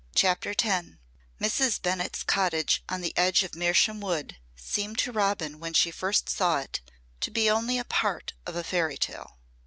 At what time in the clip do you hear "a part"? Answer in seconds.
7.77-8.33